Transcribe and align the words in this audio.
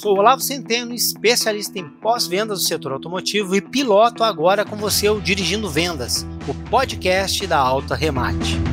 Sou 0.00 0.16
Olavo 0.16 0.40
Centeno, 0.40 0.94
especialista 0.94 1.78
em 1.78 1.86
pós-vendas 1.86 2.60
do 2.60 2.64
setor 2.64 2.92
automotivo 2.92 3.54
e 3.54 3.60
piloto 3.60 4.24
agora 4.24 4.64
com 4.64 4.74
você 4.74 5.10
o 5.10 5.20
Dirigindo 5.20 5.68
Vendas, 5.68 6.26
o 6.48 6.54
podcast 6.70 7.46
da 7.46 7.58
Alta 7.58 7.94
Remate. 7.94 8.69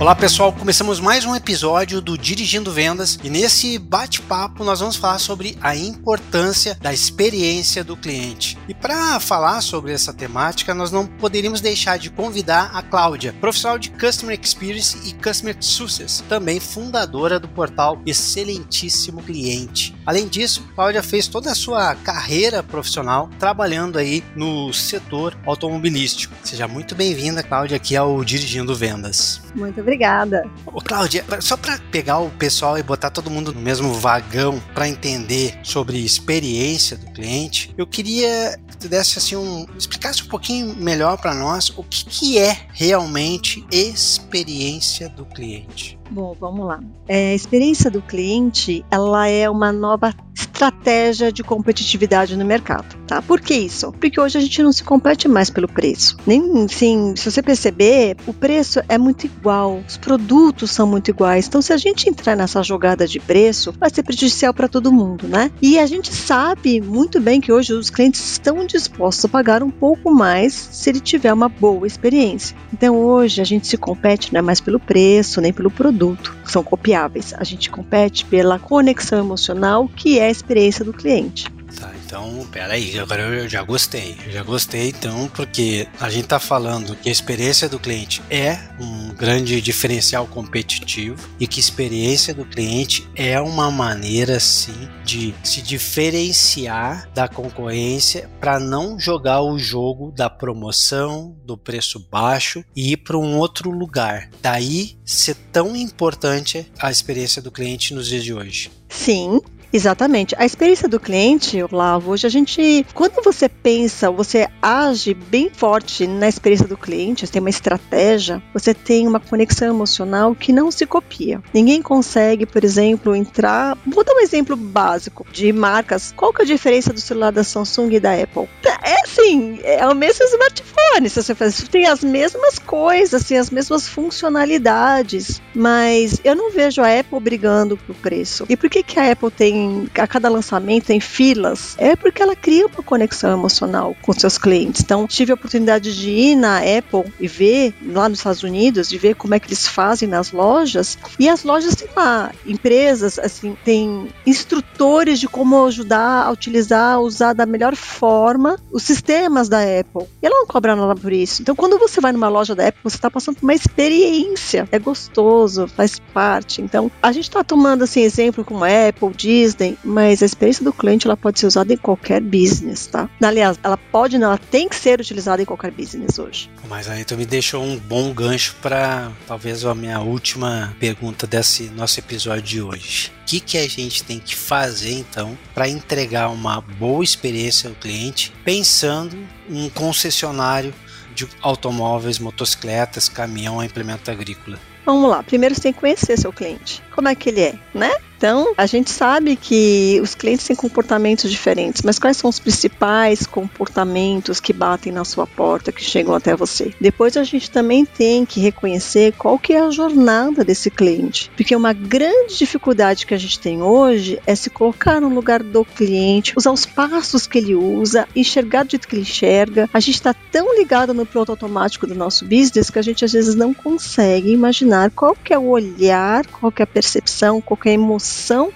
Olá 0.00 0.14
pessoal, 0.14 0.52
começamos 0.52 1.00
mais 1.00 1.24
um 1.24 1.34
episódio 1.34 2.00
do 2.00 2.16
Dirigindo 2.16 2.70
Vendas 2.70 3.18
e 3.20 3.28
nesse 3.28 3.76
bate-papo 3.80 4.62
nós 4.62 4.78
vamos 4.78 4.94
falar 4.94 5.18
sobre 5.18 5.58
a 5.60 5.74
importância 5.74 6.76
da 6.80 6.94
experiência 6.94 7.82
do 7.82 7.96
cliente. 7.96 8.56
E 8.68 8.74
para 8.74 9.18
falar 9.18 9.60
sobre 9.60 9.92
essa 9.92 10.14
temática, 10.14 10.72
nós 10.72 10.92
não 10.92 11.04
poderíamos 11.04 11.60
deixar 11.60 11.98
de 11.98 12.10
convidar 12.10 12.70
a 12.74 12.80
Cláudia, 12.80 13.32
profissional 13.40 13.76
de 13.76 13.90
Customer 13.90 14.38
Experience 14.40 14.96
e 15.04 15.12
Customer 15.14 15.56
Success, 15.58 16.22
também 16.28 16.60
fundadora 16.60 17.40
do 17.40 17.48
portal 17.48 18.00
Excelentíssimo 18.06 19.20
Cliente. 19.20 19.97
Além 20.08 20.26
disso, 20.26 20.66
Cláudia 20.74 21.02
fez 21.02 21.28
toda 21.28 21.52
a 21.52 21.54
sua 21.54 21.94
carreira 21.94 22.62
profissional 22.62 23.28
trabalhando 23.38 23.98
aí 23.98 24.24
no 24.34 24.72
setor 24.72 25.36
automobilístico. 25.44 26.34
Seja 26.42 26.66
muito 26.66 26.94
bem-vinda, 26.94 27.42
Cláudia, 27.42 27.76
aqui 27.76 27.94
ao 27.94 28.24
Dirigindo 28.24 28.74
Vendas. 28.74 29.42
Muito 29.54 29.82
obrigada. 29.82 30.48
Ô, 30.64 30.80
Cláudia, 30.80 31.22
só 31.42 31.58
para 31.58 31.78
pegar 31.90 32.20
o 32.20 32.30
pessoal 32.30 32.78
e 32.78 32.82
botar 32.82 33.10
todo 33.10 33.30
mundo 33.30 33.52
no 33.52 33.60
mesmo 33.60 33.92
vagão 33.92 34.58
para 34.72 34.88
entender 34.88 35.60
sobre 35.62 36.02
experiência 36.02 36.96
do 36.96 37.12
cliente, 37.12 37.74
eu 37.76 37.86
queria 37.86 38.58
que 38.66 38.78
tu 38.78 38.88
desse 38.88 39.18
assim 39.18 39.36
um 39.36 39.66
explicasse 39.76 40.22
um 40.22 40.28
pouquinho 40.28 40.74
melhor 40.74 41.18
para 41.18 41.34
nós 41.34 41.68
o 41.76 41.84
que, 41.84 42.06
que 42.06 42.38
é 42.38 42.66
realmente 42.72 43.62
experiência 43.70 45.06
do 45.10 45.26
cliente. 45.26 45.97
Bom, 46.10 46.34
vamos 46.40 46.66
lá. 46.66 46.80
É, 47.06 47.32
a 47.32 47.34
experiência 47.34 47.90
do 47.90 48.00
cliente, 48.00 48.84
ela 48.90 49.28
é 49.28 49.48
uma 49.48 49.72
nova 49.72 50.14
estratégia 50.58 51.30
de 51.30 51.44
competitividade 51.44 52.36
no 52.36 52.44
mercado, 52.44 52.96
tá? 53.06 53.22
Por 53.22 53.40
que 53.40 53.54
isso? 53.54 53.92
Porque 53.92 54.20
hoje 54.20 54.38
a 54.38 54.40
gente 54.40 54.60
não 54.60 54.72
se 54.72 54.82
compete 54.82 55.28
mais 55.28 55.48
pelo 55.48 55.68
preço. 55.68 56.16
Nem, 56.26 56.66
sim, 56.66 57.14
se 57.16 57.30
você 57.30 57.40
perceber, 57.40 58.16
o 58.26 58.34
preço 58.34 58.80
é 58.88 58.98
muito 58.98 59.24
igual, 59.24 59.80
os 59.86 59.96
produtos 59.96 60.72
são 60.72 60.84
muito 60.84 61.12
iguais. 61.12 61.46
Então, 61.46 61.62
se 61.62 61.72
a 61.72 61.76
gente 61.76 62.10
entrar 62.10 62.34
nessa 62.34 62.60
jogada 62.64 63.06
de 63.06 63.20
preço, 63.20 63.72
vai 63.78 63.88
ser 63.88 64.02
prejudicial 64.02 64.52
para 64.52 64.66
todo 64.66 64.92
mundo, 64.92 65.28
né? 65.28 65.52
E 65.62 65.78
a 65.78 65.86
gente 65.86 66.12
sabe 66.12 66.80
muito 66.80 67.20
bem 67.20 67.40
que 67.40 67.52
hoje 67.52 67.72
os 67.72 67.88
clientes 67.88 68.32
estão 68.32 68.66
dispostos 68.66 69.26
a 69.26 69.28
pagar 69.28 69.62
um 69.62 69.70
pouco 69.70 70.12
mais 70.12 70.52
se 70.72 70.90
ele 70.90 70.98
tiver 70.98 71.32
uma 71.32 71.48
boa 71.48 71.86
experiência. 71.86 72.56
Então, 72.72 72.96
hoje 72.96 73.40
a 73.40 73.44
gente 73.44 73.68
se 73.68 73.76
compete 73.76 74.32
não 74.32 74.40
é 74.40 74.42
mais 74.42 74.60
pelo 74.60 74.80
preço, 74.80 75.40
nem 75.40 75.52
pelo 75.52 75.70
produto, 75.70 76.36
que 76.44 76.50
são 76.50 76.64
copiáveis. 76.64 77.32
A 77.38 77.44
gente 77.44 77.70
compete 77.70 78.24
pela 78.24 78.58
conexão 78.58 79.20
emocional, 79.20 79.88
que 79.88 80.18
é 80.18 80.26
a 80.26 80.30
experiência 80.48 80.82
do 80.82 80.94
cliente. 80.94 81.46
Tá, 81.78 81.92
então, 82.04 82.46
peraí, 82.50 82.98
agora 82.98 83.22
eu 83.22 83.48
já 83.48 83.62
gostei. 83.62 84.16
Eu 84.24 84.32
já 84.32 84.42
gostei, 84.42 84.88
então, 84.88 85.28
porque 85.34 85.86
a 86.00 86.08
gente 86.08 86.26
tá 86.26 86.40
falando 86.40 86.96
que 86.96 87.10
a 87.10 87.12
experiência 87.12 87.68
do 87.68 87.78
cliente 87.78 88.22
é 88.30 88.58
um 88.80 89.14
grande 89.14 89.60
diferencial 89.60 90.26
competitivo 90.26 91.28
e 91.38 91.46
que 91.46 91.60
experiência 91.60 92.32
do 92.32 92.46
cliente 92.46 93.06
é 93.14 93.38
uma 93.38 93.70
maneira, 93.70 94.40
sim, 94.40 94.88
de 95.04 95.34
se 95.44 95.60
diferenciar 95.60 97.10
da 97.12 97.28
concorrência 97.28 98.30
para 98.40 98.58
não 98.58 98.98
jogar 98.98 99.42
o 99.42 99.58
jogo 99.58 100.10
da 100.10 100.30
promoção, 100.30 101.36
do 101.44 101.58
preço 101.58 102.00
baixo 102.10 102.64
e 102.74 102.92
ir 102.92 102.96
para 102.96 103.18
um 103.18 103.36
outro 103.36 103.70
lugar. 103.70 104.30
Daí 104.40 104.96
ser 105.04 105.34
tão 105.52 105.76
importante 105.76 106.66
a 106.78 106.90
experiência 106.90 107.42
do 107.42 107.50
cliente 107.50 107.92
nos 107.92 108.08
dias 108.08 108.24
de 108.24 108.32
hoje. 108.32 108.70
Sim, 108.88 109.40
Exatamente. 109.72 110.34
A 110.38 110.46
experiência 110.46 110.88
do 110.88 110.98
cliente, 110.98 111.62
Olavo, 111.62 112.12
hoje 112.12 112.26
a 112.26 112.30
gente, 112.30 112.86
quando 112.94 113.22
você 113.22 113.48
pensa, 113.48 114.10
você 114.10 114.48
age 114.62 115.14
bem 115.14 115.50
forte 115.50 116.06
na 116.06 116.28
experiência 116.28 116.66
do 116.66 116.76
cliente, 116.76 117.26
você 117.26 117.32
tem 117.34 117.40
uma 117.40 117.50
estratégia, 117.50 118.42
você 118.52 118.72
tem 118.72 119.06
uma 119.06 119.20
conexão 119.20 119.68
emocional 119.68 120.34
que 120.34 120.52
não 120.52 120.70
se 120.70 120.86
copia. 120.86 121.42
Ninguém 121.52 121.82
consegue, 121.82 122.46
por 122.46 122.64
exemplo, 122.64 123.14
entrar. 123.14 123.76
Vou 123.86 124.04
dar 124.04 124.14
um 124.14 124.20
exemplo 124.20 124.56
básico 124.56 125.26
de 125.32 125.52
marcas. 125.52 126.12
Qual 126.16 126.32
que 126.32 126.42
é 126.42 126.44
a 126.44 126.48
diferença 126.48 126.92
do 126.92 127.00
celular 127.00 127.30
da 127.30 127.44
Samsung 127.44 127.92
e 127.92 128.00
da 128.00 128.14
Apple? 128.14 128.48
É 128.64 129.02
assim, 129.04 129.60
é 129.62 129.86
o 129.86 129.94
mesmo 129.94 130.24
smartphone. 130.24 131.10
Se 131.10 131.22
você 131.22 131.34
faz, 131.34 131.62
tem 131.68 131.86
as 131.86 132.02
mesmas 132.02 132.58
coisas, 132.58 133.22
assim, 133.22 133.36
as 133.36 133.50
mesmas 133.50 133.86
funcionalidades, 133.86 135.42
mas 135.54 136.20
eu 136.24 136.34
não 136.34 136.50
vejo 136.50 136.80
a 136.80 136.98
Apple 136.98 137.20
brigando 137.20 137.76
por 137.76 137.94
preço. 137.96 138.46
E 138.48 138.56
por 138.56 138.70
que 138.70 138.82
que 138.82 138.98
a 138.98 139.12
Apple 139.12 139.30
tem 139.30 139.57
a 139.94 140.06
cada 140.06 140.28
lançamento 140.28 140.86
tem 140.86 141.00
filas, 141.00 141.74
é 141.78 141.96
porque 141.96 142.22
ela 142.22 142.36
cria 142.36 142.66
uma 142.66 142.82
conexão 142.82 143.32
emocional 143.32 143.96
com 144.02 144.12
seus 144.12 144.38
clientes. 144.38 144.82
Então, 144.82 145.06
tive 145.06 145.32
a 145.32 145.34
oportunidade 145.34 145.96
de 145.98 146.10
ir 146.10 146.36
na 146.36 146.58
Apple 146.58 147.12
e 147.20 147.28
ver 147.28 147.74
lá 147.84 148.08
nos 148.08 148.18
Estados 148.18 148.42
Unidos, 148.42 148.88
de 148.88 148.98
ver 148.98 149.14
como 149.14 149.34
é 149.34 149.40
que 149.40 149.48
eles 149.48 149.66
fazem 149.66 150.08
nas 150.08 150.32
lojas. 150.32 150.98
E 151.18 151.28
as 151.28 151.44
lojas 151.44 151.74
têm 151.74 151.88
lá 151.96 152.32
empresas, 152.46 153.18
assim, 153.18 153.56
tem 153.64 154.08
instrutores 154.26 155.20
de 155.20 155.28
como 155.28 155.66
ajudar 155.66 156.24
a 156.26 156.30
utilizar, 156.30 157.00
usar 157.00 157.32
da 157.32 157.46
melhor 157.46 157.74
forma 157.76 158.58
os 158.72 158.82
sistemas 158.82 159.48
da 159.48 159.60
Apple. 159.60 160.06
E 160.22 160.26
ela 160.26 160.38
não 160.40 160.46
cobra 160.46 160.74
nada 160.74 160.94
por 160.94 161.12
isso. 161.12 161.42
Então, 161.42 161.54
quando 161.54 161.78
você 161.78 162.00
vai 162.00 162.12
numa 162.12 162.28
loja 162.28 162.54
da 162.54 162.68
Apple, 162.68 162.80
você 162.82 162.96
está 162.96 163.10
passando 163.10 163.36
por 163.36 163.44
uma 163.44 163.54
experiência. 163.54 164.68
É 164.70 164.78
gostoso, 164.78 165.68
faz 165.68 165.98
parte. 166.12 166.62
Então, 166.62 166.90
a 167.02 167.12
gente 167.12 167.24
está 167.24 167.42
tomando 167.42 167.84
assim 167.84 168.00
exemplo 168.00 168.44
como 168.44 168.64
Apple, 168.64 169.10
Disney 169.16 169.47
Disney, 169.48 169.78
mas 169.82 170.22
a 170.22 170.26
experiência 170.26 170.64
do 170.64 170.72
cliente 170.72 171.06
ela 171.06 171.16
pode 171.16 171.40
ser 171.40 171.46
usada 171.46 171.72
em 171.72 171.76
qualquer 171.76 172.20
business, 172.20 172.86
tá? 172.86 173.08
Aliás, 173.22 173.58
ela 173.62 173.76
pode 173.76 174.18
não, 174.18 174.28
ela 174.28 174.38
tem 174.38 174.68
que 174.68 174.76
ser 174.76 175.00
utilizada 175.00 175.42
em 175.42 175.44
qualquer 175.44 175.70
business 175.70 176.18
hoje. 176.18 176.50
Mas 176.68 176.88
aí 176.88 177.04
tu 177.04 177.16
me 177.16 177.24
deixou 177.24 177.62
um 177.62 177.78
bom 177.78 178.12
gancho 178.12 178.56
para 178.60 179.10
talvez 179.26 179.64
a 179.64 179.74
minha 179.74 180.00
última 180.00 180.74
pergunta 180.78 181.26
desse 181.26 181.64
nosso 181.70 181.98
episódio 181.98 182.42
de 182.42 182.62
hoje. 182.62 183.12
O 183.22 183.24
que, 183.26 183.40
que 183.40 183.58
a 183.58 183.68
gente 183.68 184.04
tem 184.04 184.18
que 184.18 184.34
fazer 184.34 184.92
então 184.92 185.36
para 185.54 185.68
entregar 185.68 186.28
uma 186.28 186.60
boa 186.60 187.04
experiência 187.04 187.68
ao 187.68 187.74
cliente, 187.74 188.32
pensando 188.44 189.16
em 189.48 189.64
um 189.64 189.68
concessionário 189.68 190.72
de 191.14 191.26
automóveis, 191.42 192.18
motocicletas, 192.18 193.08
caminhão, 193.08 193.62
implemento 193.62 194.10
agrícola? 194.10 194.58
Vamos 194.88 195.10
lá, 195.10 195.22
primeiro 195.22 195.54
você 195.54 195.60
tem 195.60 195.72
que 195.72 195.80
conhecer 195.80 196.18
seu 196.18 196.32
cliente. 196.32 196.82
Como 196.94 197.08
é 197.08 197.14
que 197.14 197.28
ele 197.28 197.42
é, 197.42 197.54
né? 197.74 197.90
Então, 198.18 198.52
a 198.56 198.66
gente 198.66 198.90
sabe 198.90 199.36
que 199.36 200.00
os 200.02 200.16
clientes 200.16 200.44
têm 200.44 200.56
comportamentos 200.56 201.30
diferentes, 201.30 201.82
mas 201.82 202.00
quais 202.00 202.16
são 202.16 202.28
os 202.28 202.40
principais 202.40 203.24
comportamentos 203.24 204.40
que 204.40 204.52
batem 204.52 204.92
na 204.92 205.04
sua 205.04 205.24
porta, 205.24 205.70
que 205.70 205.84
chegam 205.84 206.12
até 206.12 206.34
você? 206.34 206.74
Depois 206.80 207.16
a 207.16 207.22
gente 207.22 207.48
também 207.48 207.84
tem 207.84 208.26
que 208.26 208.40
reconhecer 208.40 209.12
qual 209.16 209.38
que 209.38 209.52
é 209.52 209.60
a 209.60 209.70
jornada 209.70 210.44
desse 210.44 210.68
cliente, 210.68 211.30
porque 211.36 211.54
uma 211.54 211.72
grande 211.72 212.36
dificuldade 212.36 213.06
que 213.06 213.14
a 213.14 213.18
gente 213.18 213.38
tem 213.38 213.62
hoje 213.62 214.18
é 214.26 214.34
se 214.34 214.50
colocar 214.50 215.00
no 215.00 215.08
lugar 215.08 215.40
do 215.40 215.64
cliente, 215.64 216.34
usar 216.36 216.50
os 216.50 216.66
passos 216.66 217.24
que 217.24 217.38
ele 217.38 217.54
usa, 217.54 218.08
enxergar 218.16 218.64
do 218.64 218.72
jeito 218.72 218.88
que 218.88 218.96
ele 218.96 219.02
enxerga. 219.02 219.70
A 219.72 219.78
gente 219.78 219.94
está 219.94 220.12
tão 220.12 220.58
ligado 220.58 220.92
no 220.92 221.06
piloto 221.06 221.30
automático 221.30 221.86
do 221.86 221.94
nosso 221.94 222.24
business 222.24 222.68
que 222.68 222.80
a 222.80 222.82
gente 222.82 223.04
às 223.04 223.12
vezes 223.12 223.36
não 223.36 223.54
consegue 223.54 224.32
imaginar 224.32 224.90
qual 224.90 225.14
que 225.14 225.32
é 225.32 225.38
o 225.38 225.50
olhar, 225.50 226.26
qual 226.26 226.50
que 226.50 226.62
é 226.62 226.64
a 226.64 226.66
percepção, 226.66 227.40
qual 227.40 227.56
que 227.56 227.68
é 227.68 227.72
a 227.72 227.74
emoção 227.74 228.07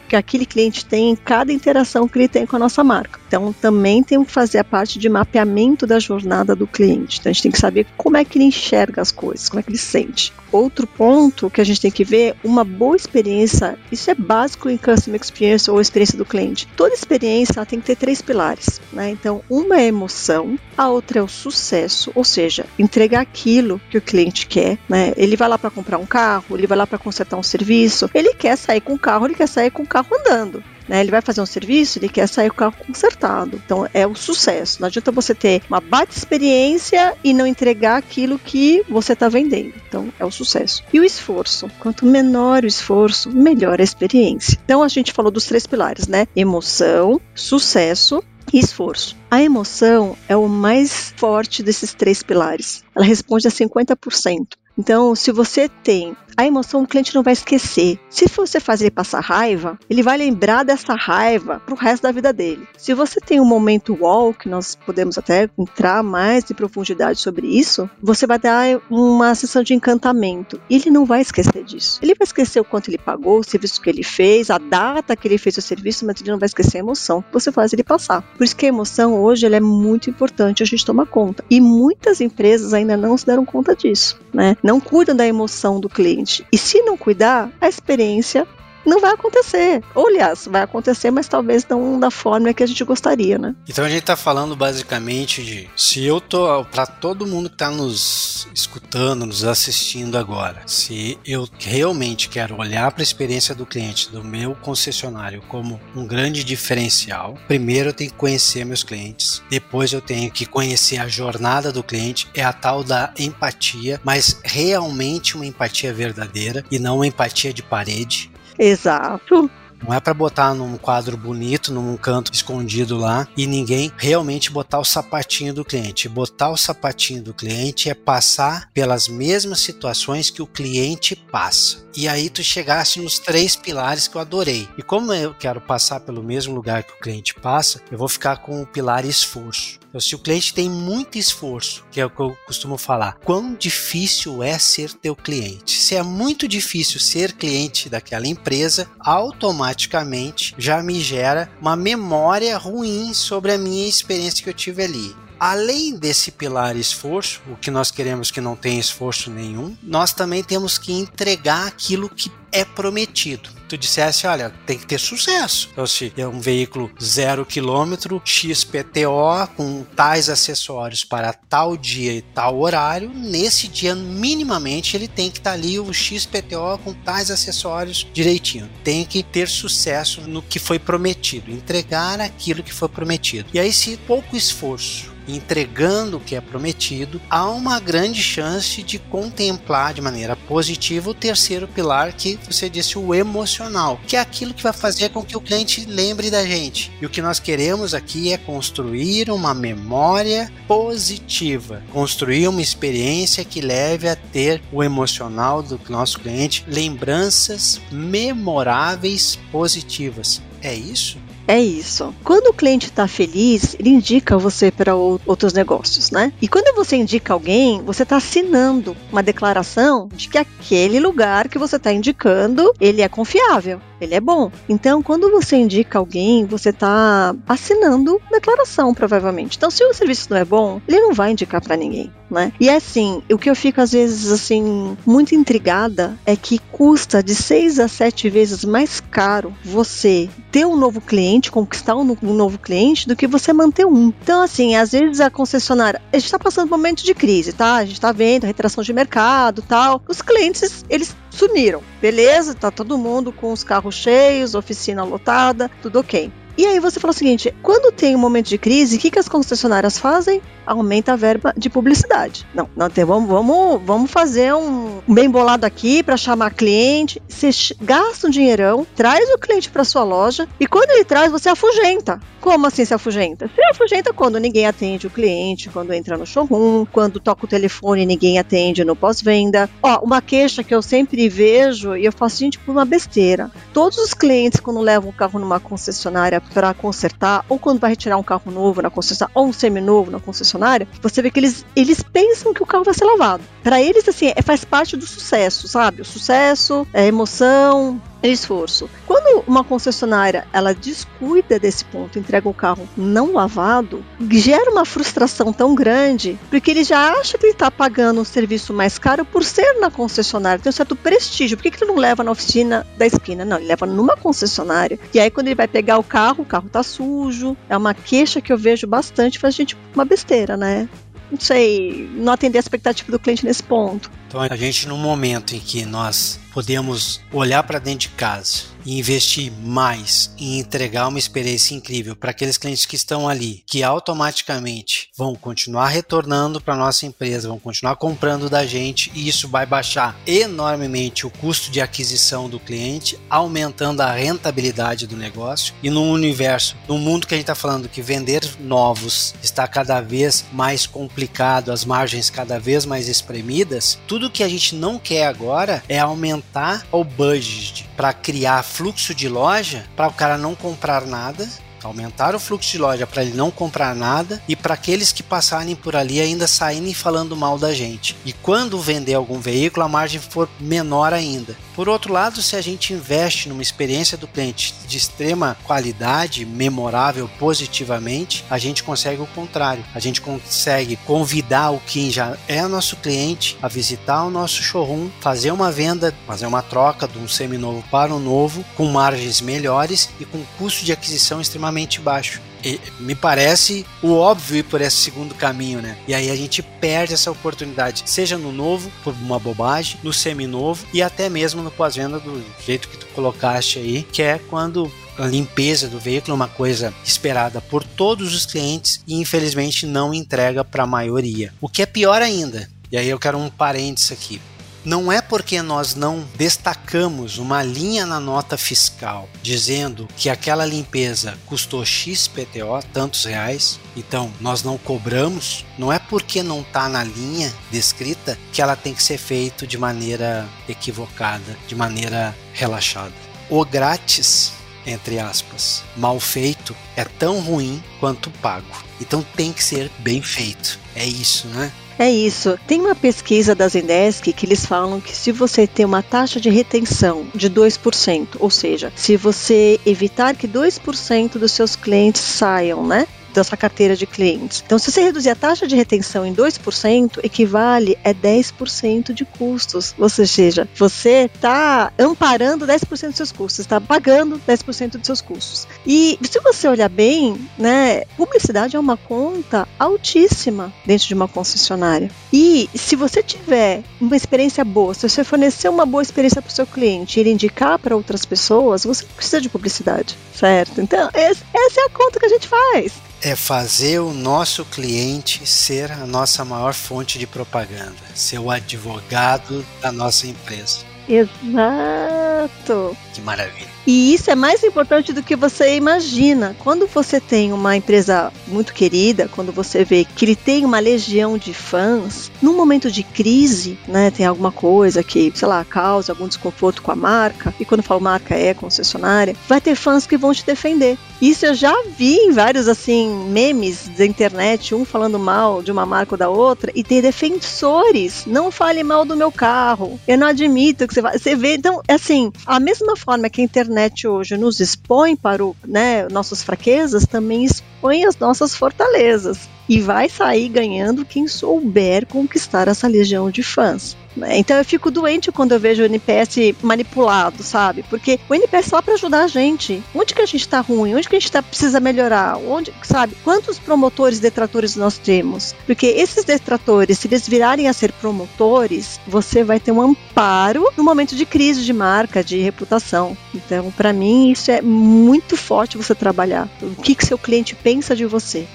que 0.08 0.16
aquele 0.16 0.46
cliente 0.46 0.84
tem 0.84 1.10
em 1.10 1.16
cada 1.16 1.52
interação 1.52 2.08
que 2.08 2.18
ele 2.18 2.28
tem 2.28 2.46
com 2.46 2.56
a 2.56 2.58
nossa 2.58 2.82
marca. 2.82 3.21
Então, 3.32 3.50
também 3.50 4.02
tem 4.02 4.22
que 4.22 4.30
fazer 4.30 4.58
a 4.58 4.64
parte 4.64 4.98
de 4.98 5.08
mapeamento 5.08 5.86
da 5.86 5.98
jornada 5.98 6.54
do 6.54 6.66
cliente. 6.66 7.18
Então, 7.18 7.30
a 7.30 7.32
gente 7.32 7.44
tem 7.44 7.50
que 7.50 7.58
saber 7.58 7.86
como 7.96 8.18
é 8.18 8.26
que 8.26 8.36
ele 8.36 8.44
enxerga 8.44 9.00
as 9.00 9.10
coisas, 9.10 9.48
como 9.48 9.58
é 9.58 9.62
que 9.62 9.70
ele 9.70 9.78
sente. 9.78 10.34
Outro 10.52 10.86
ponto 10.86 11.48
que 11.48 11.58
a 11.58 11.64
gente 11.64 11.80
tem 11.80 11.90
que 11.90 12.04
ver, 12.04 12.34
uma 12.44 12.62
boa 12.62 12.94
experiência, 12.94 13.78
isso 13.90 14.10
é 14.10 14.14
básico 14.14 14.68
em 14.68 14.76
Customer 14.76 15.18
Experience 15.18 15.70
ou 15.70 15.80
experiência 15.80 16.18
do 16.18 16.26
cliente. 16.26 16.68
Toda 16.76 16.92
experiência 16.92 17.64
tem 17.64 17.80
que 17.80 17.86
ter 17.86 17.96
três 17.96 18.20
pilares. 18.20 18.82
Né? 18.92 19.08
Então, 19.08 19.40
uma 19.48 19.80
é 19.80 19.86
emoção, 19.86 20.58
a 20.76 20.90
outra 20.90 21.20
é 21.20 21.22
o 21.22 21.28
sucesso, 21.28 22.12
ou 22.14 22.24
seja, 22.24 22.66
entregar 22.78 23.22
aquilo 23.22 23.80
que 23.88 23.96
o 23.96 24.02
cliente 24.02 24.46
quer. 24.46 24.76
Né? 24.86 25.14
Ele 25.16 25.36
vai 25.36 25.48
lá 25.48 25.56
para 25.56 25.70
comprar 25.70 25.96
um 25.96 26.04
carro, 26.04 26.54
ele 26.58 26.66
vai 26.66 26.76
lá 26.76 26.86
para 26.86 26.98
consertar 26.98 27.38
um 27.38 27.42
serviço, 27.42 28.10
ele 28.12 28.34
quer 28.34 28.56
sair 28.56 28.82
com 28.82 28.92
o 28.92 28.98
carro, 28.98 29.26
ele 29.26 29.34
quer 29.34 29.48
sair 29.48 29.70
com 29.70 29.84
o 29.84 29.86
carro 29.86 30.08
andando. 30.20 30.62
Né? 30.88 31.00
Ele 31.00 31.10
vai 31.10 31.20
fazer 31.20 31.40
um 31.40 31.46
serviço, 31.46 31.98
ele 31.98 32.08
quer 32.08 32.26
sair 32.26 32.48
o 32.48 32.54
carro 32.54 32.74
consertado. 32.86 33.60
Então 33.64 33.88
é 33.92 34.06
o 34.06 34.14
sucesso. 34.14 34.80
Não 34.80 34.88
adianta 34.88 35.12
você 35.12 35.34
ter 35.34 35.62
uma 35.68 35.80
baita 35.80 36.16
experiência 36.16 37.14
e 37.22 37.32
não 37.32 37.46
entregar 37.46 37.96
aquilo 37.96 38.38
que 38.38 38.82
você 38.88 39.12
está 39.12 39.28
vendendo. 39.28 39.72
Então 39.88 40.12
é 40.18 40.24
o 40.24 40.30
sucesso. 40.30 40.82
E 40.92 41.00
o 41.00 41.04
esforço. 41.04 41.70
Quanto 41.78 42.06
menor 42.06 42.64
o 42.64 42.66
esforço, 42.66 43.30
melhor 43.30 43.80
a 43.80 43.84
experiência. 43.84 44.58
Então 44.64 44.82
a 44.82 44.88
gente 44.88 45.12
falou 45.12 45.30
dos 45.30 45.46
três 45.46 45.66
pilares, 45.66 46.06
né? 46.06 46.26
Emoção, 46.34 47.20
sucesso 47.34 48.22
e 48.52 48.58
esforço. 48.58 49.16
A 49.30 49.42
emoção 49.42 50.16
é 50.28 50.36
o 50.36 50.48
mais 50.48 51.14
forte 51.16 51.62
desses 51.62 51.94
três 51.94 52.22
pilares. 52.22 52.84
Ela 52.94 53.04
responde 53.04 53.48
a 53.48 53.50
50%. 53.50 54.56
Então, 54.78 55.14
se 55.14 55.30
você 55.30 55.68
tem 55.68 56.16
a 56.36 56.46
emoção, 56.46 56.82
o 56.82 56.86
cliente 56.86 57.14
não 57.14 57.22
vai 57.22 57.32
esquecer. 57.32 57.98
Se 58.08 58.26
você 58.26 58.60
fazer 58.60 58.84
ele 58.84 58.90
passar 58.90 59.20
raiva, 59.20 59.78
ele 59.88 60.02
vai 60.02 60.16
lembrar 60.16 60.64
dessa 60.64 60.94
raiva 60.94 61.60
pro 61.64 61.74
resto 61.74 62.02
da 62.02 62.12
vida 62.12 62.32
dele. 62.32 62.66
Se 62.76 62.94
você 62.94 63.20
tem 63.20 63.40
um 63.40 63.44
momento 63.44 63.96
wall, 64.00 64.34
que 64.34 64.48
nós 64.48 64.76
podemos 64.86 65.18
até 65.18 65.48
entrar 65.58 66.02
mais 66.02 66.50
em 66.50 66.54
profundidade 66.54 67.18
sobre 67.18 67.46
isso, 67.46 67.88
você 68.02 68.26
vai 68.26 68.38
dar 68.38 68.80
uma 68.90 69.34
sessão 69.34 69.62
de 69.62 69.74
encantamento. 69.74 70.60
E 70.68 70.76
ele 70.76 70.90
não 70.90 71.04
vai 71.04 71.20
esquecer 71.20 71.64
disso. 71.64 71.98
Ele 72.02 72.14
vai 72.14 72.24
esquecer 72.24 72.60
o 72.60 72.64
quanto 72.64 72.88
ele 72.88 72.98
pagou, 72.98 73.40
o 73.40 73.44
serviço 73.44 73.80
que 73.80 73.90
ele 73.90 74.02
fez, 74.02 74.50
a 74.50 74.58
data 74.58 75.16
que 75.16 75.28
ele 75.28 75.38
fez 75.38 75.56
o 75.56 75.62
serviço, 75.62 76.06
mas 76.06 76.20
ele 76.20 76.30
não 76.30 76.38
vai 76.38 76.46
esquecer 76.46 76.78
a 76.78 76.80
emoção 76.80 77.22
você 77.32 77.50
faz 77.50 77.72
ele 77.72 77.82
passar. 77.82 78.22
Por 78.36 78.44
isso 78.44 78.54
que 78.54 78.66
a 78.66 78.68
emoção 78.68 79.20
hoje 79.20 79.46
ela 79.46 79.56
é 79.56 79.60
muito 79.60 80.08
importante 80.08 80.62
a 80.62 80.66
gente 80.66 80.84
tomar 80.84 81.06
conta. 81.06 81.44
E 81.50 81.60
muitas 81.60 82.20
empresas 82.20 82.72
ainda 82.72 82.96
não 82.96 83.16
se 83.16 83.26
deram 83.26 83.44
conta 83.44 83.74
disso, 83.74 84.20
né? 84.32 84.56
Não 84.62 84.78
cuidam 84.80 85.16
da 85.16 85.26
emoção 85.26 85.80
do 85.80 85.88
cliente. 85.88 86.21
E 86.50 86.58
se 86.58 86.82
não 86.82 86.96
cuidar, 86.96 87.50
a 87.60 87.68
experiência 87.68 88.46
não 88.84 89.00
vai 89.00 89.12
acontecer. 89.12 89.82
Ou, 89.94 90.08
aliás, 90.08 90.48
vai 90.50 90.62
acontecer, 90.62 91.10
mas 91.10 91.28
talvez 91.28 91.66
não 91.68 91.98
da 91.98 92.10
forma 92.10 92.52
que 92.52 92.62
a 92.62 92.66
gente 92.66 92.84
gostaria, 92.84 93.38
né? 93.38 93.54
Então 93.68 93.84
a 93.84 93.88
gente 93.88 94.02
tá 94.02 94.16
falando 94.16 94.56
basicamente 94.56 95.42
de 95.42 95.70
se 95.76 96.04
eu 96.04 96.20
tô 96.20 96.64
para 96.66 96.86
todo 96.86 97.26
mundo 97.26 97.50
que 97.50 97.56
tá 97.56 97.70
nos 97.70 98.48
escutando, 98.54 99.26
nos 99.26 99.44
assistindo 99.44 100.18
agora, 100.18 100.62
se 100.66 101.18
eu 101.24 101.48
realmente 101.58 102.28
quero 102.28 102.58
olhar 102.58 102.90
para 102.92 103.02
a 103.02 103.04
experiência 103.04 103.54
do 103.54 103.66
cliente 103.66 104.10
do 104.10 104.22
meu 104.22 104.54
concessionário 104.56 105.42
como 105.48 105.80
um 105.94 106.06
grande 106.06 106.44
diferencial, 106.44 107.38
primeiro 107.46 107.90
eu 107.90 107.92
tenho 107.92 108.10
que 108.10 108.16
conhecer 108.16 108.64
meus 108.64 108.82
clientes, 108.82 109.42
depois 109.50 109.92
eu 109.92 110.00
tenho 110.00 110.30
que 110.30 110.46
conhecer 110.46 110.98
a 110.98 111.08
jornada 111.08 111.72
do 111.72 111.82
cliente, 111.82 112.28
é 112.34 112.42
a 112.42 112.52
tal 112.52 112.82
da 112.82 113.12
empatia, 113.18 114.00
mas 114.04 114.40
realmente 114.44 115.36
uma 115.36 115.46
empatia 115.46 115.92
verdadeira 115.92 116.64
e 116.70 116.78
não 116.78 116.96
uma 116.96 117.06
empatia 117.06 117.52
de 117.52 117.62
parede 117.62 118.31
Exato. 118.58 119.50
Não 119.82 119.92
é 119.92 119.98
para 119.98 120.14
botar 120.14 120.54
num 120.54 120.76
quadro 120.78 121.16
bonito, 121.16 121.72
num 121.72 121.96
canto 121.96 122.32
escondido 122.32 122.96
lá 122.96 123.26
e 123.36 123.46
ninguém 123.48 123.90
realmente 123.96 124.50
botar 124.50 124.78
o 124.78 124.84
sapatinho 124.84 125.52
do 125.52 125.64
cliente. 125.64 126.08
Botar 126.08 126.50
o 126.50 126.56
sapatinho 126.56 127.22
do 127.22 127.34
cliente 127.34 127.90
é 127.90 127.94
passar 127.94 128.70
pelas 128.72 129.08
mesmas 129.08 129.58
situações 129.60 130.30
que 130.30 130.40
o 130.40 130.46
cliente 130.46 131.16
passa. 131.16 131.84
E 131.96 132.06
aí 132.06 132.30
tu 132.30 132.44
chegasse 132.44 133.00
nos 133.00 133.18
três 133.18 133.56
pilares 133.56 134.06
que 134.06 134.16
eu 134.16 134.20
adorei. 134.20 134.68
E 134.78 134.82
como 134.82 135.12
eu 135.12 135.34
quero 135.34 135.60
passar 135.60 136.00
pelo 136.00 136.22
mesmo 136.22 136.54
lugar 136.54 136.84
que 136.84 136.92
o 136.92 137.00
cliente 137.00 137.34
passa, 137.34 137.82
eu 137.90 137.98
vou 137.98 138.08
ficar 138.08 138.36
com 138.36 138.62
o 138.62 138.66
pilar 138.66 139.04
esforço. 139.04 139.81
Então, 139.92 140.00
se 140.00 140.14
o 140.14 140.18
cliente 140.18 140.54
tem 140.54 140.70
muito 140.70 141.18
esforço, 141.18 141.84
que 141.90 142.00
é 142.00 142.06
o 142.06 142.08
que 142.08 142.18
eu 142.18 142.34
costumo 142.46 142.78
falar, 142.78 143.18
quão 143.22 143.54
difícil 143.54 144.42
é 144.42 144.58
ser 144.58 144.90
teu 144.94 145.14
cliente? 145.14 145.72
Se 145.72 145.94
é 145.94 146.02
muito 146.02 146.48
difícil 146.48 146.98
ser 146.98 147.32
cliente 147.32 147.90
daquela 147.90 148.26
empresa, 148.26 148.88
automaticamente 148.98 150.54
já 150.56 150.82
me 150.82 150.98
gera 150.98 151.52
uma 151.60 151.76
memória 151.76 152.56
ruim 152.56 153.12
sobre 153.12 153.52
a 153.52 153.58
minha 153.58 153.86
experiência 153.86 154.42
que 154.42 154.48
eu 154.48 154.54
tive 154.54 154.82
ali 154.82 155.21
além 155.42 155.96
desse 155.96 156.30
pilar 156.30 156.76
esforço, 156.76 157.42
o 157.50 157.56
que 157.56 157.68
nós 157.68 157.90
queremos 157.90 158.30
que 158.30 158.40
não 158.40 158.54
tenha 158.54 158.78
esforço 158.78 159.28
nenhum, 159.28 159.76
nós 159.82 160.12
também 160.12 160.40
temos 160.40 160.78
que 160.78 160.92
entregar 160.92 161.66
aquilo 161.66 162.08
que 162.08 162.30
é 162.52 162.64
prometido. 162.64 163.50
Tu 163.68 163.76
dissesse, 163.76 164.24
olha, 164.24 164.50
tem 164.66 164.78
que 164.78 164.86
ter 164.86 165.00
sucesso. 165.00 165.68
Então, 165.72 165.84
se 165.84 166.12
é 166.16 166.28
um 166.28 166.38
veículo 166.38 166.92
zero 167.02 167.44
quilômetro, 167.44 168.22
XPTO, 168.24 169.48
com 169.56 169.82
tais 169.96 170.28
acessórios 170.28 171.02
para 171.02 171.32
tal 171.32 171.76
dia 171.76 172.12
e 172.12 172.22
tal 172.22 172.60
horário, 172.60 173.10
nesse 173.12 173.66
dia, 173.66 173.96
minimamente, 173.96 174.96
ele 174.96 175.08
tem 175.08 175.28
que 175.28 175.38
estar 175.38 175.50
tá 175.50 175.56
ali 175.56 175.80
o 175.80 175.92
XPTO 175.92 176.78
com 176.84 176.92
tais 176.92 177.32
acessórios 177.32 178.06
direitinho. 178.12 178.70
Tem 178.84 179.04
que 179.04 179.24
ter 179.24 179.48
sucesso 179.48 180.20
no 180.20 180.40
que 180.40 180.60
foi 180.60 180.78
prometido, 180.78 181.50
entregar 181.50 182.20
aquilo 182.20 182.62
que 182.62 182.72
foi 182.72 182.88
prometido. 182.88 183.48
E 183.52 183.58
aí, 183.58 183.72
se 183.72 183.96
pouco 183.96 184.36
esforço 184.36 185.11
entregando 185.28 186.16
o 186.16 186.20
que 186.20 186.34
é 186.34 186.40
prometido, 186.40 187.20
há 187.28 187.48
uma 187.48 187.78
grande 187.80 188.22
chance 188.22 188.82
de 188.82 188.98
contemplar 188.98 189.94
de 189.94 190.00
maneira 190.00 190.36
positiva 190.36 191.10
o 191.10 191.14
terceiro 191.14 191.68
pilar 191.68 192.12
que 192.12 192.38
você 192.48 192.68
disse, 192.68 192.98
o 192.98 193.14
emocional, 193.14 194.00
que 194.06 194.16
é 194.16 194.20
aquilo 194.20 194.54
que 194.54 194.62
vai 194.62 194.72
fazer 194.72 195.10
com 195.10 195.22
que 195.22 195.36
o 195.36 195.40
cliente 195.40 195.84
lembre 195.86 196.30
da 196.30 196.44
gente. 196.44 196.92
E 197.00 197.06
o 197.06 197.10
que 197.10 197.22
nós 197.22 197.38
queremos 197.38 197.94
aqui 197.94 198.32
é 198.32 198.38
construir 198.38 199.30
uma 199.30 199.54
memória 199.54 200.52
positiva, 200.66 201.82
construir 201.92 202.48
uma 202.48 202.62
experiência 202.62 203.44
que 203.44 203.60
leve 203.60 204.08
a 204.08 204.16
ter 204.16 204.62
o 204.72 204.82
emocional 204.82 205.62
do 205.62 205.80
nosso 205.88 206.20
cliente, 206.20 206.64
lembranças 206.66 207.80
memoráveis 207.90 209.38
positivas. 209.50 210.42
É 210.62 210.74
isso? 210.74 211.18
É 211.46 211.60
isso. 211.60 212.14
Quando 212.22 212.48
o 212.48 212.54
cliente 212.54 212.86
está 212.86 213.08
feliz, 213.08 213.74
ele 213.78 213.90
indica 213.90 214.38
você 214.38 214.70
para 214.70 214.94
outros 214.94 215.52
negócios, 215.52 216.10
né? 216.10 216.32
E 216.40 216.48
quando 216.48 216.74
você 216.74 216.96
indica 216.96 217.32
alguém, 217.32 217.82
você 217.82 218.04
está 218.04 218.16
assinando 218.16 218.96
uma 219.10 219.22
declaração 219.22 220.08
de 220.14 220.28
que 220.28 220.38
aquele 220.38 221.00
lugar 221.00 221.48
que 221.48 221.58
você 221.58 221.76
está 221.76 221.92
indicando, 221.92 222.72
ele 222.80 223.02
é 223.02 223.08
confiável 223.08 223.80
ele 224.04 224.14
é 224.14 224.20
bom. 224.20 224.50
Então, 224.68 225.02
quando 225.02 225.30
você 225.30 225.56
indica 225.56 225.98
alguém, 225.98 226.44
você 226.44 226.70
está 226.70 227.34
assinando 227.46 228.20
declaração, 228.30 228.94
provavelmente. 228.94 229.56
Então, 229.56 229.70
se 229.70 229.84
o 229.84 229.94
serviço 229.94 230.28
não 230.30 230.36
é 230.36 230.44
bom, 230.44 230.80
ele 230.86 231.00
não 231.00 231.12
vai 231.12 231.32
indicar 231.32 231.62
para 231.62 231.76
ninguém, 231.76 232.12
né? 232.30 232.52
E 232.60 232.68
é 232.68 232.76
assim, 232.76 233.22
o 233.30 233.38
que 233.38 233.50
eu 233.50 233.54
fico 233.54 233.80
às 233.80 233.92
vezes 233.92 234.30
assim 234.30 234.96
muito 235.06 235.34
intrigada 235.34 236.16
é 236.24 236.36
que 236.36 236.58
custa 236.58 237.22
de 237.22 237.34
seis 237.34 237.78
a 237.78 237.88
sete 237.88 238.28
vezes 238.28 238.64
mais 238.64 239.00
caro 239.00 239.54
você 239.64 240.28
ter 240.50 240.66
um 240.66 240.76
novo 240.76 241.00
cliente, 241.00 241.50
conquistar 241.50 241.96
um, 241.96 242.16
novo 242.22 242.58
cliente, 242.58 243.08
do 243.08 243.16
que 243.16 243.26
você 243.26 243.52
manter 243.52 243.86
um. 243.86 244.12
Então, 244.22 244.42
assim, 244.42 244.76
às 244.76 244.92
vezes 244.92 245.20
a 245.20 245.30
concessionária, 245.30 246.00
a 246.12 246.16
gente 246.16 246.26
está 246.26 246.38
passando 246.38 246.68
por 246.68 246.74
um 246.74 246.78
momento 246.78 247.02
de 247.02 247.14
crise, 247.14 247.52
tá? 247.52 247.76
A 247.76 247.84
gente 247.84 247.94
está 247.94 248.12
vendo 248.12 248.44
retração 248.44 248.84
de 248.84 248.92
mercado, 248.92 249.62
tal. 249.62 250.02
Os 250.06 250.20
clientes, 250.20 250.84
eles 250.90 251.16
sumiram. 251.32 251.82
Beleza, 252.00 252.54
tá 252.54 252.70
todo 252.70 252.98
mundo 252.98 253.32
com 253.32 253.52
os 253.52 253.64
carros 253.64 253.94
cheios, 253.94 254.54
oficina 254.54 255.02
lotada, 255.02 255.70
tudo 255.80 256.00
ok. 256.00 256.30
E 256.56 256.66
aí 256.66 256.78
você 256.78 257.00
fala 257.00 257.12
o 257.12 257.14
seguinte: 257.14 257.54
quando 257.62 257.92
tem 257.92 258.14
um 258.14 258.18
momento 258.18 258.48
de 258.48 258.58
crise, 258.58 258.96
o 258.96 258.98
que, 258.98 259.10
que 259.10 259.18
as 259.18 259.28
concessionárias 259.28 259.98
fazem? 259.98 260.42
Aumenta 260.66 261.12
a 261.12 261.16
verba 261.16 261.52
de 261.56 261.68
publicidade. 261.68 262.46
Não, 262.54 262.68
não 262.76 262.88
tem, 262.88 263.04
vamos, 263.04 263.28
vamos, 263.28 263.82
vamos 263.84 264.10
fazer 264.10 264.54
um 264.54 265.00
bem 265.08 265.28
bolado 265.28 265.66
aqui 265.66 266.02
para 266.02 266.16
chamar 266.16 266.54
cliente. 266.54 267.20
Você 267.28 267.50
gasta 267.80 268.26
um 268.26 268.30
dinheirão, 268.30 268.86
traz 268.94 269.28
o 269.30 269.38
cliente 269.38 269.70
para 269.70 269.84
sua 269.84 270.04
loja 270.04 270.48
e 270.60 270.66
quando 270.66 270.90
ele 270.90 271.04
traz, 271.04 271.30
você 271.30 271.48
afugenta. 271.48 272.20
Como 272.40 272.66
assim 272.66 272.84
se 272.84 272.92
afugenta? 272.92 273.48
Se 273.54 273.62
afugenta 273.70 274.12
quando 274.12 274.38
ninguém 274.38 274.66
atende 274.66 275.06
o 275.06 275.10
cliente, 275.10 275.70
quando 275.70 275.92
entra 275.92 276.16
no 276.16 276.26
showroom, 276.26 276.84
quando 276.84 277.20
toca 277.20 277.44
o 277.44 277.48
telefone 277.48 278.02
e 278.02 278.06
ninguém 278.06 278.38
atende 278.38 278.84
no 278.84 278.96
pós-venda. 278.96 279.70
Ó, 279.80 280.00
uma 280.00 280.20
queixa 280.20 280.64
que 280.64 280.74
eu 280.74 280.82
sempre 280.82 281.28
vejo 281.28 281.96
e 281.96 282.04
eu 282.04 282.12
faço, 282.12 282.38
gente, 282.38 282.58
por 282.58 282.72
uma 282.72 282.84
besteira. 282.84 283.50
Todos 283.72 283.96
os 283.98 284.12
clientes, 284.12 284.58
quando 284.58 284.80
levam 284.80 285.10
o 285.10 285.12
carro 285.12 285.38
numa 285.38 285.60
concessionária 285.60 286.41
para 286.52 286.74
consertar, 286.74 287.44
ou 287.48 287.58
quando 287.58 287.80
vai 287.80 287.90
retirar 287.90 288.16
um 288.16 288.22
carro 288.22 288.50
novo 288.50 288.82
na 288.82 288.90
concessionária, 288.90 289.32
ou 289.34 289.46
um 289.46 289.52
seminovo 289.52 290.10
na 290.10 290.20
concessionária, 290.20 290.86
você 291.00 291.22
vê 291.22 291.30
que 291.30 291.40
eles, 291.40 291.64
eles 291.74 292.02
pensam 292.02 292.52
que 292.52 292.62
o 292.62 292.66
carro 292.66 292.84
vai 292.84 292.94
ser 292.94 293.04
lavado. 293.04 293.42
Para 293.62 293.80
eles, 293.80 294.08
assim, 294.08 294.32
é, 294.34 294.42
faz 294.42 294.64
parte 294.64 294.96
do 294.96 295.06
sucesso, 295.06 295.66
sabe? 295.66 296.02
O 296.02 296.04
sucesso, 296.04 296.86
a 296.92 297.02
emoção, 297.02 298.00
esforço. 298.22 298.88
Quando 299.06 299.44
uma 299.46 299.64
concessionária 299.64 300.46
ela 300.52 300.74
descuida 300.74 301.58
desse 301.58 301.84
ponto, 301.84 302.18
entrega 302.18 302.48
o 302.48 302.54
carro 302.54 302.88
não 302.96 303.32
lavado, 303.32 304.04
gera 304.30 304.70
uma 304.70 304.84
frustração 304.84 305.52
tão 305.52 305.74
grande, 305.74 306.38
porque 306.50 306.70
ele 306.70 306.84
já 306.84 307.12
acha 307.12 307.36
que 307.38 307.46
ele 307.46 307.52
está 307.52 307.70
pagando 307.70 308.20
um 308.20 308.24
serviço 308.24 308.72
mais 308.72 308.98
caro 308.98 309.24
por 309.24 309.44
ser 309.44 309.80
na 309.80 309.90
concessionária, 309.90 310.62
tem 310.62 310.70
um 310.70 310.72
certo 310.72 310.94
prestígio. 310.94 311.56
Por 311.56 311.62
que, 311.62 311.70
que 311.70 311.82
ele 311.82 311.92
não 311.92 311.98
leva 311.98 312.22
na 312.22 312.30
oficina 312.30 312.86
da 312.96 313.06
esquina? 313.06 313.44
Não, 313.44 313.56
ele 313.56 313.66
leva 313.66 313.86
numa 313.86 314.16
concessionária. 314.16 314.98
E 315.12 315.18
aí, 315.18 315.30
quando 315.30 315.48
ele 315.48 315.54
vai 315.54 315.68
pegar 315.68 315.98
o 315.98 316.04
carro, 316.04 316.42
o 316.42 316.46
carro 316.46 316.68
tá 316.68 316.82
sujo. 316.82 317.56
É 317.68 317.76
uma 317.76 317.94
queixa 317.94 318.40
que 318.40 318.52
eu 318.52 318.58
vejo 318.58 318.86
bastante, 318.86 319.38
faz 319.38 319.54
gente 319.54 319.76
uma 319.94 320.04
besteira, 320.04 320.56
né? 320.56 320.88
Não 321.32 321.40
sei, 321.40 322.08
não 322.14 322.32
atender 322.32 322.58
a 322.58 322.60
expectativa 322.60 323.10
do 323.10 323.18
cliente 323.18 323.44
nesse 323.44 323.62
ponto. 323.62 324.10
Então 324.28 324.40
a 324.40 324.54
gente, 324.54 324.86
no 324.86 324.98
momento 324.98 325.54
em 325.54 325.58
que 325.58 325.84
nós 325.86 326.38
podemos 326.52 327.20
olhar 327.32 327.62
para 327.62 327.78
dentro 327.78 328.00
de 328.00 328.08
casa 328.10 328.64
e 328.84 328.98
investir 328.98 329.52
mais 329.52 330.32
em 330.38 330.58
entregar 330.58 331.08
uma 331.08 331.18
experiência 331.18 331.74
incrível 331.74 332.16
para 332.16 332.30
aqueles 332.30 332.58
clientes 332.58 332.86
que 332.86 332.96
estão 332.96 333.28
ali, 333.28 333.62
que 333.66 333.82
automaticamente 333.82 335.08
vão 335.16 335.34
continuar 335.34 335.88
retornando 335.88 336.60
para 336.60 336.76
nossa 336.76 337.06
empresa, 337.06 337.48
vão 337.48 337.58
continuar 337.58 337.96
comprando 337.96 338.48
da 338.48 338.66
gente 338.66 339.10
e 339.14 339.28
isso 339.28 339.48
vai 339.48 339.66
baixar 339.66 340.16
enormemente 340.26 341.26
o 341.26 341.30
custo 341.30 341.70
de 341.70 341.80
aquisição 341.80 342.48
do 342.48 342.60
cliente, 342.60 343.18
aumentando 343.28 344.00
a 344.00 344.12
rentabilidade 344.12 345.06
do 345.06 345.16
negócio. 345.16 345.74
E 345.82 345.90
no 345.90 346.02
universo, 346.02 346.76
no 346.88 346.98
mundo 346.98 347.26
que 347.26 347.34
a 347.34 347.36
gente 347.36 347.44
está 347.44 347.54
falando 347.54 347.88
que 347.88 348.02
vender 348.02 348.42
novos 348.60 349.34
está 349.42 349.66
cada 349.66 350.00
vez 350.00 350.44
mais 350.52 350.86
complicado, 350.86 351.72
as 351.72 351.84
margens 351.84 352.30
cada 352.30 352.58
vez 352.58 352.84
mais 352.84 353.08
espremidas, 353.08 353.98
tudo 354.06 354.30
que 354.30 354.42
a 354.42 354.48
gente 354.48 354.74
não 354.74 354.98
quer 354.98 355.26
agora 355.26 355.82
é 355.88 355.98
aumentar 355.98 356.86
o 356.90 357.04
budget 357.04 357.88
para 357.96 358.12
criar 358.12 358.62
fluxo 358.72 359.14
de 359.14 359.28
loja 359.28 359.84
para 359.94 360.08
o 360.08 360.12
cara 360.14 360.38
não 360.38 360.54
comprar 360.54 361.04
nada 361.04 361.46
aumentar 361.86 362.34
o 362.34 362.40
fluxo 362.40 362.70
de 362.70 362.78
loja 362.78 363.06
para 363.06 363.22
ele 363.22 363.36
não 363.36 363.50
comprar 363.50 363.94
nada 363.94 364.42
e 364.48 364.56
para 364.56 364.74
aqueles 364.74 365.12
que 365.12 365.22
passarem 365.22 365.74
por 365.74 365.96
ali 365.96 366.20
ainda 366.20 366.46
saírem 366.46 366.94
falando 366.94 367.36
mal 367.36 367.58
da 367.58 367.72
gente. 367.72 368.16
E 368.24 368.32
quando 368.32 368.80
vender 368.80 369.14
algum 369.14 369.40
veículo, 369.40 369.84
a 369.84 369.88
margem 369.88 370.20
for 370.20 370.48
menor 370.60 371.12
ainda. 371.12 371.56
Por 371.74 371.88
outro 371.88 372.12
lado, 372.12 372.42
se 372.42 372.54
a 372.54 372.60
gente 372.60 372.92
investe 372.92 373.48
numa 373.48 373.62
experiência 373.62 374.18
do 374.18 374.28
cliente 374.28 374.74
de 374.86 374.98
extrema 374.98 375.56
qualidade, 375.64 376.44
memorável 376.44 377.28
positivamente, 377.38 378.44
a 378.50 378.58
gente 378.58 378.82
consegue 378.82 379.22
o 379.22 379.26
contrário. 379.28 379.84
A 379.94 379.98
gente 379.98 380.20
consegue 380.20 380.96
convidar 381.06 381.70
o 381.70 381.80
quem 381.80 382.10
já 382.10 382.36
é 382.46 382.62
nosso 382.66 382.96
cliente 382.96 383.56
a 383.62 383.68
visitar 383.68 384.24
o 384.24 384.30
nosso 384.30 384.62
showroom, 384.62 385.08
fazer 385.20 385.50
uma 385.50 385.72
venda, 385.72 386.14
fazer 386.26 386.46
uma 386.46 386.62
troca 386.62 387.08
de 387.08 387.18
um 387.18 387.26
seminovo 387.26 387.82
para 387.90 388.14
um 388.14 388.20
novo, 388.20 388.64
com 388.76 388.86
margens 388.86 389.40
melhores 389.40 390.10
e 390.20 390.24
com 390.24 390.44
custo 390.58 390.84
de 390.84 390.92
aquisição 390.92 391.40
extremamente 391.40 391.71
baixo. 392.00 392.40
E 392.64 392.78
me 393.00 393.14
parece 393.14 393.84
o 394.00 394.12
óbvio 394.12 394.58
ir 394.58 394.62
por 394.62 394.80
esse 394.80 394.96
segundo 394.96 395.34
caminho, 395.34 395.82
né? 395.82 395.98
E 396.06 396.14
aí 396.14 396.30
a 396.30 396.36
gente 396.36 396.62
perde 396.62 397.14
essa 397.14 397.30
oportunidade, 397.30 398.04
seja 398.06 398.38
no 398.38 398.52
novo, 398.52 398.90
por 399.02 399.12
uma 399.14 399.38
bobagem, 399.38 399.98
no 400.02 400.12
seminovo 400.12 400.86
e 400.92 401.02
até 401.02 401.28
mesmo 401.28 401.62
no 401.62 401.70
pós-venda 401.70 402.20
do 402.20 402.44
jeito 402.64 402.88
que 402.88 402.96
tu 402.96 403.06
colocaste 403.06 403.78
aí, 403.78 404.06
que 404.12 404.22
é 404.22 404.38
quando 404.38 404.90
a 405.18 405.26
limpeza 405.26 405.88
do 405.88 405.98
veículo 405.98 406.32
é 406.32 406.36
uma 406.36 406.48
coisa 406.48 406.94
esperada 407.04 407.60
por 407.60 407.84
todos 407.84 408.34
os 408.34 408.46
clientes 408.46 409.02
e 409.06 409.14
infelizmente 409.20 409.84
não 409.84 410.14
entrega 410.14 410.64
para 410.64 410.84
a 410.84 410.86
maioria. 410.86 411.52
O 411.60 411.68
que 411.68 411.82
é 411.82 411.86
pior 411.86 412.22
ainda, 412.22 412.68
e 412.90 412.96
aí 412.96 413.08
eu 413.08 413.18
quero 413.18 413.38
um 413.38 413.50
parênteses 413.50 414.12
aqui. 414.12 414.40
Não 414.84 415.12
é 415.12 415.22
porque 415.22 415.62
nós 415.62 415.94
não 415.94 416.26
destacamos 416.36 417.38
uma 417.38 417.62
linha 417.62 418.04
na 418.04 418.18
nota 418.18 418.58
fiscal 418.58 419.28
dizendo 419.42 420.08
que 420.16 420.28
aquela 420.28 420.66
limpeza 420.66 421.38
custou 421.46 421.84
XPTO, 421.84 422.82
tantos 422.92 423.24
reais, 423.24 423.78
então 423.96 424.32
nós 424.40 424.62
não 424.62 424.76
cobramos, 424.76 425.64
não 425.78 425.92
é 425.92 425.98
porque 425.98 426.42
não 426.42 426.62
está 426.62 426.88
na 426.88 427.04
linha 427.04 427.52
descrita 427.70 428.36
que 428.52 428.60
ela 428.60 428.74
tem 428.74 428.92
que 428.92 429.02
ser 429.02 429.18
feita 429.18 429.66
de 429.66 429.78
maneira 429.78 430.48
equivocada, 430.68 431.56
de 431.68 431.76
maneira 431.76 432.34
relaxada. 432.52 433.14
O 433.48 433.64
grátis 433.64 434.52
entre 434.86 435.18
aspas, 435.18 435.82
mal 435.96 436.18
feito 436.18 436.74
é 436.96 437.04
tão 437.04 437.40
ruim 437.40 437.82
quanto 438.00 438.30
pago. 438.30 438.66
Então 439.00 439.24
tem 439.36 439.52
que 439.52 439.62
ser 439.62 439.90
bem 439.98 440.20
feito. 440.20 440.78
É 440.94 441.06
isso, 441.06 441.46
né? 441.48 441.72
É 441.98 442.10
isso. 442.10 442.58
Tem 442.66 442.80
uma 442.80 442.94
pesquisa 442.94 443.54
da 443.54 443.68
Zendesk 443.68 444.32
que 444.32 444.46
eles 444.46 444.64
falam 444.66 445.00
que 445.00 445.14
se 445.14 445.30
você 445.30 445.66
tem 445.66 445.84
uma 445.84 446.02
taxa 446.02 446.40
de 446.40 446.50
retenção 446.50 447.26
de 447.34 447.50
2%, 447.50 448.28
ou 448.38 448.50
seja, 448.50 448.92
se 448.96 449.16
você 449.16 449.78
evitar 449.84 450.34
que 450.34 450.48
2% 450.48 451.38
dos 451.38 451.52
seus 451.52 451.76
clientes 451.76 452.22
saiam, 452.22 452.86
né? 452.86 453.06
Da 453.32 453.44
sua 453.44 453.56
carteira 453.56 453.96
de 453.96 454.06
clientes. 454.06 454.62
Então, 454.64 454.78
se 454.78 454.90
você 454.90 455.02
reduzir 455.02 455.30
a 455.30 455.34
taxa 455.34 455.66
de 455.66 455.76
retenção 455.76 456.26
em 456.26 456.34
2%, 456.34 457.18
equivale 457.22 457.98
a 458.04 458.12
10% 458.12 459.12
de 459.12 459.24
custos. 459.24 459.94
Ou 459.98 460.08
seja, 460.08 460.68
você 460.76 461.30
está 461.32 461.92
amparando 461.98 462.66
10% 462.66 463.08
dos 463.08 463.16
seus 463.16 463.32
custos, 463.32 463.60
está 463.60 463.80
pagando 463.80 464.40
10% 464.46 464.92
dos 464.92 465.06
seus 465.06 465.20
custos. 465.20 465.66
E 465.86 466.18
se 466.22 466.40
você 466.40 466.68
olhar 466.68 466.88
bem, 466.88 467.36
né, 467.58 468.04
publicidade 468.16 468.76
é 468.76 468.80
uma 468.80 468.96
conta 468.96 469.66
altíssima 469.78 470.72
dentro 470.84 471.06
de 471.06 471.14
uma 471.14 471.28
concessionária. 471.28 472.10
E 472.32 472.68
se 472.74 472.96
você 472.96 473.22
tiver 473.22 473.82
uma 474.00 474.16
experiência 474.16 474.64
boa, 474.64 474.94
se 474.94 475.08
você 475.08 475.24
fornecer 475.24 475.68
uma 475.68 475.86
boa 475.86 476.02
experiência 476.02 476.42
para 476.42 476.50
o 476.50 476.54
seu 476.54 476.66
cliente 476.66 477.18
e 477.18 477.20
ele 477.20 477.30
indicar 477.30 477.78
para 477.78 477.96
outras 477.96 478.24
pessoas, 478.24 478.84
você 478.84 479.04
não 479.04 479.12
precisa 479.14 479.40
de 479.40 479.48
publicidade, 479.48 480.16
certo? 480.34 480.80
Então, 480.80 481.08
essa 481.12 481.44
é 481.54 481.84
a 481.84 481.90
conta 481.90 482.18
que 482.18 482.26
a 482.26 482.28
gente 482.28 482.48
faz 482.48 482.92
é 483.22 483.36
fazer 483.36 484.00
o 484.00 484.12
nosso 484.12 484.64
cliente 484.64 485.46
ser 485.46 485.92
a 485.92 486.04
nossa 486.06 486.44
maior 486.44 486.74
fonte 486.74 487.18
de 487.18 487.26
propaganda, 487.26 487.94
ser 488.14 488.38
o 488.38 488.50
advogado 488.50 489.64
da 489.80 489.92
nossa 489.92 490.26
empresa. 490.26 490.91
Exato. 491.08 492.96
Que 493.12 493.20
maravilha. 493.20 493.72
E 493.86 494.14
isso 494.14 494.30
é 494.30 494.36
mais 494.36 494.62
importante 494.62 495.12
do 495.12 495.22
que 495.22 495.34
você 495.34 495.74
imagina. 495.74 496.54
Quando 496.60 496.86
você 496.86 497.18
tem 497.18 497.52
uma 497.52 497.76
empresa 497.76 498.32
muito 498.46 498.72
querida, 498.72 499.28
quando 499.28 499.50
você 499.50 499.84
vê 499.84 500.04
que 500.04 500.24
ele 500.24 500.36
tem 500.36 500.64
uma 500.64 500.78
legião 500.78 501.36
de 501.36 501.52
fãs, 501.52 502.30
num 502.40 502.56
momento 502.56 502.92
de 502.92 503.02
crise, 503.02 503.76
né, 503.88 504.10
tem 504.10 504.24
alguma 504.24 504.52
coisa 504.52 505.02
que, 505.02 505.32
sei 505.34 505.48
lá, 505.48 505.64
causa 505.64 506.12
algum 506.12 506.28
desconforto 506.28 506.80
com 506.80 506.92
a 506.92 506.96
marca, 506.96 507.52
e 507.58 507.64
quando 507.64 507.82
falo 507.82 508.00
marca 508.00 508.36
é 508.36 508.54
concessionária, 508.54 509.34
vai 509.48 509.60
ter 509.60 509.74
fãs 509.74 510.06
que 510.06 510.16
vão 510.16 510.32
te 510.32 510.46
defender. 510.46 510.96
Isso 511.20 511.44
eu 511.44 511.54
já 511.54 511.74
vi 511.96 512.16
em 512.16 512.32
vários 512.32 512.68
assim 512.68 513.26
memes 513.30 513.88
da 513.96 514.06
internet, 514.06 514.74
um 514.74 514.84
falando 514.84 515.18
mal 515.18 515.60
de 515.60 515.72
uma 515.72 515.84
marca 515.84 516.14
ou 516.14 516.18
da 516.18 516.28
outra, 516.28 516.70
e 516.74 516.84
tem 516.84 517.00
defensores. 517.00 518.24
Não 518.26 518.50
fale 518.52 518.84
mal 518.84 519.04
do 519.04 519.16
meu 519.16 519.32
carro. 519.32 519.98
Eu 520.06 520.18
não 520.18 520.28
admito 520.28 520.86
que 520.86 520.91
você 520.92 521.00
vai. 521.00 521.18
Você 521.18 521.34
vê, 521.34 521.54
então, 521.54 521.80
assim, 521.88 522.32
a 522.46 522.60
mesma 522.60 522.96
forma 522.96 523.28
que 523.28 523.40
a 523.40 523.44
internet 523.44 523.72
internet 523.72 524.06
hoje 524.06 524.36
nos 524.36 524.60
expõe 524.60 525.16
para 525.16 525.44
o, 525.44 525.56
né, 525.66 526.08
nossas 526.08 526.42
fraquezas, 526.42 527.06
também 527.06 527.44
expõe 527.44 528.04
as 528.04 528.16
nossas 528.16 528.54
fortalezas. 528.54 529.48
E 529.68 529.80
vai 529.80 530.08
sair 530.08 530.48
ganhando 530.48 531.04
quem 531.04 531.28
souber 531.28 532.06
conquistar 532.06 532.68
essa 532.68 532.88
legião 532.88 533.30
de 533.30 533.42
fãs. 533.42 533.96
Né? 534.16 534.38
Então 534.38 534.56
eu 534.56 534.64
fico 534.64 534.90
doente 534.90 535.32
quando 535.32 535.52
eu 535.52 535.60
vejo 535.60 535.82
o 535.82 535.86
NPS 535.86 536.54
manipulado, 536.62 537.42
sabe? 537.42 537.82
Porque 537.88 538.18
o 538.28 538.34
NPS 538.34 538.72
é 538.72 538.76
lá 538.76 538.82
para 538.82 538.94
ajudar 538.94 539.24
a 539.24 539.28
gente. 539.28 539.82
Onde 539.94 540.14
que 540.14 540.22
a 540.22 540.26
gente 540.26 540.42
está 540.42 540.60
ruim? 540.60 540.94
Onde 540.94 541.08
que 541.08 541.16
a 541.16 541.18
gente 541.18 541.32
tá, 541.32 541.42
precisa 541.42 541.80
melhorar? 541.80 542.36
Onde, 542.36 542.72
sabe? 542.82 543.16
Quantos 543.24 543.58
promotores 543.58 544.20
detratores 544.20 544.76
nós 544.76 544.98
temos? 544.98 545.54
Porque 545.66 545.86
esses 545.86 546.24
detratores, 546.24 546.98
se 546.98 547.08
eles 547.08 547.28
virarem 547.28 547.68
a 547.68 547.72
ser 547.72 547.92
promotores, 547.92 549.00
você 549.06 549.42
vai 549.42 549.58
ter 549.58 549.72
um 549.72 549.80
amparo 549.80 550.70
no 550.76 550.84
momento 550.84 551.16
de 551.16 551.24
crise 551.24 551.64
de 551.64 551.72
marca, 551.72 552.22
de 552.22 552.38
reputação. 552.38 553.16
Então, 553.34 553.70
para 553.70 553.92
mim, 553.92 554.30
isso 554.30 554.50
é 554.50 554.60
muito 554.60 555.36
forte 555.36 555.76
você 555.76 555.94
trabalhar. 555.94 556.48
O 556.60 556.82
que, 556.82 556.94
que 556.94 557.06
seu 557.06 557.18
cliente 557.18 557.54
pensa 557.54 557.96
de 557.96 558.04
você? 558.04 558.46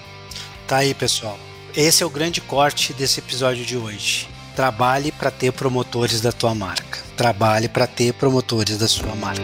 Tá 0.68 0.78
aí, 0.78 0.94
pessoal. 0.94 1.40
Esse 1.76 2.04
é 2.04 2.06
o 2.06 2.10
grande 2.10 2.42
corte 2.42 2.94
desse 2.94 3.20
episódio 3.20 3.64
de 3.64 3.78
hoje. 3.78 4.28
Trabalhe 4.58 5.12
para 5.12 5.30
ter 5.30 5.54
promotores 5.54 6.20
da 6.20 6.32
tua 6.32 6.56
marca. 6.56 6.98
Trabalhe 7.16 7.70
para 7.70 7.86
ter 7.86 8.12
promotores 8.16 8.76
da 8.76 8.88
sua 8.88 9.14
marca. 9.16 9.44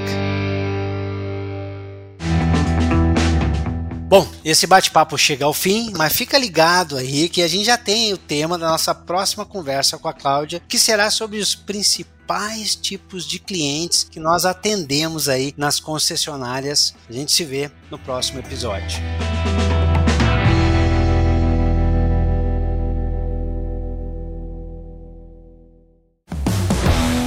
Bom, 4.09 4.27
esse 4.43 4.65
bate-papo 4.65 5.15
chega 5.15 5.45
ao 5.45 5.53
fim, 5.53 5.93
mas 5.95 6.13
fica 6.13 6.35
ligado 6.35 6.97
aí 6.97 7.29
que 7.29 7.43
a 7.43 7.47
gente 7.47 7.65
já 7.65 7.77
tem 7.77 8.11
o 8.11 8.17
tema 8.17 8.57
da 8.57 8.67
nossa 8.69 8.95
próxima 8.95 9.45
conversa 9.45 9.99
com 9.99 10.07
a 10.07 10.13
Cláudia, 10.13 10.63
que 10.67 10.79
será 10.79 11.11
sobre 11.11 11.37
os 11.37 11.53
principais 11.53 12.75
tipos 12.75 13.23
de 13.23 13.37
clientes 13.37 14.03
que 14.03 14.19
nós 14.19 14.45
atendemos 14.45 15.29
aí 15.29 15.53
nas 15.55 15.79
concessionárias. 15.79 16.95
A 17.07 17.13
gente 17.13 17.31
se 17.31 17.45
vê 17.45 17.69
no 17.91 17.99
próximo 17.99 18.39
episódio. 18.39 18.99